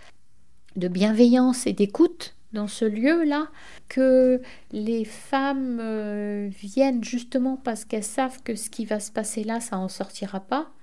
de 0.77 0.87
bienveillance 0.87 1.67
et 1.67 1.73
d'écoute 1.73 2.37
dans 2.53 2.69
ce 2.69 2.85
lieu-là, 2.85 3.49
que 3.89 4.43
les 4.71 5.07
femmes 5.07 5.79
euh, 5.81 6.51
viennent 6.61 7.03
justement 7.03 7.57
parce 7.57 7.87
qu'elles 7.87 8.05
savent 8.05 8.43
que 8.43 8.55
ce 8.55 8.69
qui 8.69 8.85
va 8.85 9.01
se 9.01 9.11
passer 9.11 9.45
là, 9.45 9.61
ça 9.61 9.77
n'en 9.77 9.89
sortira 9.89 10.41
pas 10.41 10.75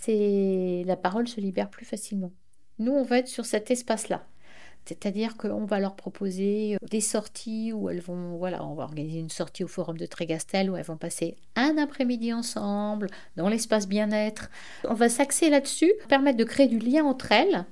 c'est 0.00 0.82
la 0.86 0.96
parole 0.96 1.28
se 1.28 1.40
libère 1.40 1.70
plus 1.70 1.84
facilement. 1.84 2.32
Nous, 2.78 2.92
on 2.92 3.02
va 3.02 3.18
être 3.18 3.28
sur 3.28 3.44
cet 3.44 3.70
espace-là. 3.70 4.26
C'est-à-dire 4.86 5.36
qu'on 5.36 5.66
va 5.66 5.78
leur 5.78 5.94
proposer 5.94 6.74
euh, 6.74 6.86
des 6.90 7.02
sorties 7.02 7.72
où 7.72 7.90
elles 7.90 8.00
vont, 8.00 8.36
voilà, 8.38 8.64
on 8.64 8.74
va 8.74 8.84
organiser 8.84 9.18
une 9.18 9.28
sortie 9.28 9.62
au 9.62 9.68
forum 9.68 9.98
de 9.98 10.06
Trégastel 10.06 10.70
où 10.70 10.76
elles 10.76 10.84
vont 10.84 10.96
passer 10.96 11.36
un 11.54 11.76
après-midi 11.76 12.32
ensemble 12.32 13.08
dans 13.36 13.48
l'espace 13.48 13.86
bien-être. 13.86 14.50
On 14.88 14.94
va 14.94 15.10
s'axer 15.10 15.50
là-dessus, 15.50 15.92
permettre 16.08 16.38
de 16.38 16.44
créer 16.44 16.66
du 16.66 16.78
lien 16.78 17.04
entre 17.04 17.30
elles, 17.30 17.66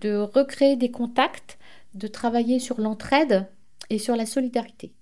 de 0.00 0.16
recréer 0.16 0.76
des 0.76 0.90
contacts, 0.90 1.58
de 1.94 2.06
travailler 2.06 2.58
sur 2.58 2.80
l'entraide 2.80 3.46
et 3.88 3.98
sur 3.98 4.14
la 4.14 4.26
solidarité. 4.26 4.92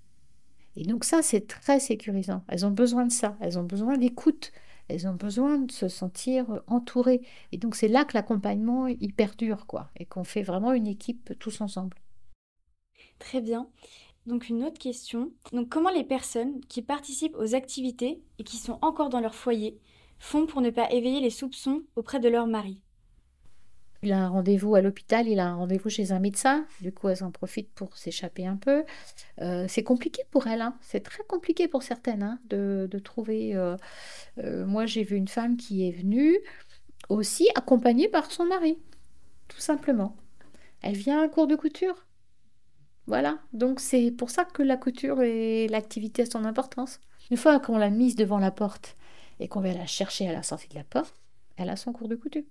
Et 0.77 0.85
donc 0.85 1.03
ça, 1.03 1.21
c'est 1.21 1.47
très 1.47 1.81
sécurisant. 1.81 2.43
Elles 2.47 2.65
ont 2.65 2.71
besoin 2.71 3.05
de 3.05 3.11
ça, 3.11 3.35
elles 3.41 3.59
ont 3.59 3.63
besoin 3.63 3.97
d'écoute, 3.97 4.53
elles 4.87 5.07
ont 5.07 5.15
besoin 5.15 5.59
de 5.59 5.71
se 5.71 5.87
sentir 5.87 6.61
entourées. 6.67 7.21
Et 7.51 7.57
donc 7.57 7.75
c'est 7.75 7.87
là 7.87 8.05
que 8.05 8.13
l'accompagnement 8.13 8.87
il 8.87 9.13
perdure 9.13 9.65
quoi, 9.65 9.89
et 9.97 10.05
qu'on 10.05 10.23
fait 10.23 10.43
vraiment 10.43 10.73
une 10.73 10.87
équipe 10.87 11.33
tous 11.39 11.61
ensemble. 11.61 11.97
Très 13.19 13.41
bien. 13.41 13.67
Donc 14.25 14.49
une 14.49 14.63
autre 14.63 14.79
question. 14.79 15.31
Donc 15.51 15.69
comment 15.69 15.89
les 15.89 16.03
personnes 16.03 16.61
qui 16.65 16.81
participent 16.81 17.35
aux 17.37 17.55
activités 17.55 18.21
et 18.37 18.43
qui 18.43 18.57
sont 18.57 18.77
encore 18.81 19.09
dans 19.09 19.19
leur 19.19 19.35
foyer 19.35 19.79
font 20.19 20.45
pour 20.45 20.61
ne 20.61 20.69
pas 20.69 20.91
éveiller 20.91 21.21
les 21.21 21.31
soupçons 21.31 21.81
auprès 21.95 22.19
de 22.19 22.29
leur 22.29 22.47
mari? 22.47 22.81
Il 24.03 24.13
a 24.13 24.19
un 24.19 24.29
rendez-vous 24.29 24.73
à 24.73 24.81
l'hôpital, 24.81 25.27
il 25.27 25.39
a 25.39 25.47
un 25.47 25.55
rendez-vous 25.55 25.89
chez 25.89 26.11
un 26.11 26.19
médecin. 26.19 26.65
Du 26.81 26.91
coup, 26.91 27.09
elles 27.09 27.23
en 27.23 27.29
profitent 27.29 27.71
pour 27.73 27.95
s'échapper 27.95 28.47
un 28.47 28.55
peu. 28.55 28.83
Euh, 29.41 29.65
c'est 29.67 29.83
compliqué 29.83 30.23
pour 30.31 30.47
elles. 30.47 30.61
Hein. 30.61 30.75
C'est 30.81 31.01
très 31.01 31.23
compliqué 31.23 31.67
pour 31.67 31.83
certaines 31.83 32.23
hein, 32.23 32.39
de, 32.49 32.87
trouver. 33.03 33.55
Euh, 33.55 33.77
euh, 34.39 34.65
moi, 34.65 34.87
j'ai 34.87 35.03
vu 35.03 35.17
une 35.17 35.27
femme 35.27 35.55
qui 35.55 35.87
est 35.87 35.91
venue 35.91 36.39
aussi 37.09 37.47
accompagnée 37.53 38.07
par 38.07 38.31
son 38.31 38.45
mari, 38.45 38.79
tout 39.47 39.59
simplement. 39.59 40.15
Elle 40.81 40.95
vient 40.95 41.21
à 41.21 41.25
un 41.25 41.29
cours 41.29 41.47
de 41.47 41.55
couture. 41.55 42.07
Voilà. 43.05 43.39
Donc, 43.53 43.79
c'est 43.79 44.09
pour 44.11 44.31
ça 44.31 44.45
que 44.45 44.63
la 44.63 44.77
couture 44.77 45.21
et 45.21 45.67
l'activité 45.67 46.23
ont 46.23 46.31
son 46.31 46.45
importance. 46.45 46.99
Une 47.29 47.37
fois 47.37 47.59
qu'on 47.59 47.77
l'a 47.77 47.91
mise 47.91 48.15
devant 48.15 48.39
la 48.39 48.51
porte 48.51 48.95
et 49.39 49.47
qu'on 49.47 49.61
va 49.61 49.73
la 49.73 49.85
chercher 49.85 50.27
à 50.27 50.33
la 50.33 50.41
sortie 50.41 50.69
de 50.69 50.75
la 50.75 50.83
porte, 50.83 51.13
elle 51.57 51.69
a 51.69 51.75
son 51.75 51.93
cours 51.93 52.07
de 52.07 52.15
couture. 52.15 52.43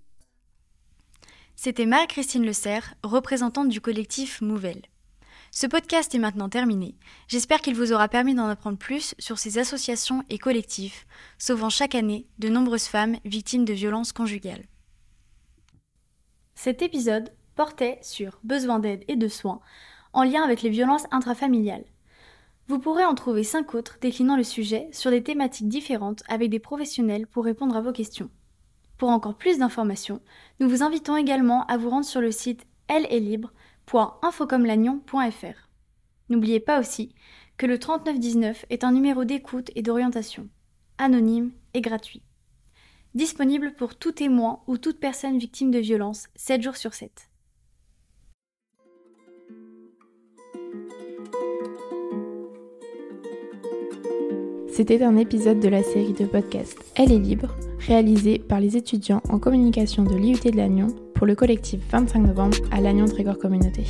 C'était 1.63 1.85
Marie-Christine 1.85 2.47
Le 2.47 2.55
Serre, 2.55 2.95
représentante 3.03 3.69
du 3.69 3.83
collectif 3.83 4.41
Mouvelle. 4.41 4.81
Ce 5.51 5.67
podcast 5.67 6.15
est 6.15 6.19
maintenant 6.19 6.49
terminé. 6.49 6.97
J'espère 7.29 7.61
qu'il 7.61 7.75
vous 7.75 7.93
aura 7.93 8.09
permis 8.09 8.35
d'en 8.35 8.49
apprendre 8.49 8.79
plus 8.79 9.15
sur 9.19 9.39
ces 9.39 9.59
associations 9.59 10.25
et 10.31 10.39
collectifs, 10.39 11.07
sauvant 11.37 11.69
chaque 11.69 11.95
année 11.95 12.27
de 12.39 12.49
nombreuses 12.49 12.87
femmes 12.87 13.19
victimes 13.27 13.67
de 13.67 13.75
violences 13.75 14.15
conjugales. 14.15 14.65
Cet 16.55 16.81
épisode 16.81 17.31
portait 17.57 17.99
sur 18.01 18.41
besoin 18.43 18.79
d'aide 18.79 19.05
et 19.07 19.17
de 19.17 19.29
soins 19.29 19.61
en 20.15 20.23
lien 20.23 20.43
avec 20.43 20.63
les 20.63 20.71
violences 20.71 21.05
intrafamiliales. 21.11 21.85
Vous 22.69 22.79
pourrez 22.79 23.05
en 23.05 23.15
trouver 23.15 23.45
cinq 23.45 23.75
autres 23.75 23.99
déclinant 24.01 24.39
le 24.39 24.45
sujet 24.45 24.89
sur 24.93 25.11
des 25.11 25.23
thématiques 25.23 25.69
différentes 25.69 26.23
avec 26.27 26.49
des 26.49 26.59
professionnels 26.59 27.27
pour 27.27 27.45
répondre 27.45 27.77
à 27.77 27.83
vos 27.83 27.93
questions. 27.93 28.31
Pour 29.01 29.09
encore 29.09 29.35
plus 29.35 29.57
d'informations, 29.57 30.21
nous 30.61 30.69
vous 30.69 30.83
invitons 30.83 31.17
également 31.17 31.65
à 31.69 31.79
vous 31.79 31.89
rendre 31.89 32.05
sur 32.05 32.21
le 32.21 32.31
site 32.31 32.67
libre.infocomlagnon.fr. 32.91 35.69
N'oubliez 36.29 36.61
pas 36.61 36.79
aussi 36.79 37.15
que 37.57 37.65
le 37.65 37.79
3919 37.79 38.67
est 38.69 38.85
un 38.85 38.93
numéro 38.93 39.25
d'écoute 39.25 39.71
et 39.75 39.81
d'orientation, 39.81 40.51
anonyme 40.99 41.51
et 41.73 41.81
gratuit. 41.81 42.21
Disponible 43.15 43.73
pour 43.73 43.97
tout 43.97 44.13
témoin 44.13 44.61
ou 44.67 44.77
toute 44.77 45.01
personne 45.01 45.39
victime 45.39 45.71
de 45.71 45.79
violence 45.79 46.29
7 46.37 46.61
jours 46.61 46.77
sur 46.77 46.93
7. 46.93 47.30
C'était 54.81 55.03
un 55.03 55.19
épisode 55.19 55.61
de 55.61 55.69
la 55.69 55.83
série 55.83 56.15
de 56.15 56.25
podcast 56.25 56.79
Elle 56.97 57.13
est 57.13 57.19
libre, 57.19 57.55
réalisé 57.87 58.39
par 58.39 58.61
les 58.61 58.79
étudiants 58.79 59.21
en 59.29 59.39
communication 59.39 60.05
de 60.05 60.17
l'IUT 60.17 60.51
de 60.51 60.57
Lannion 60.57 60.87
pour 61.15 61.27
le 61.27 61.35
collectif 61.35 61.83
25 61.93 62.21
novembre 62.21 62.57
à 62.71 62.81
Lannion 62.81 63.05
Trégor 63.05 63.37
Communauté. 63.37 63.85